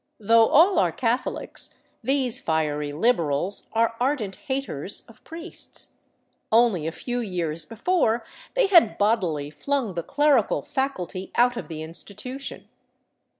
[0.19, 5.93] Though all are Catholics, these fiery" liberals '* are ardent haters of priests;
[6.51, 8.25] only a few years before
[8.55, 12.67] they had bodily flung the" clerical" faculty out of the institution.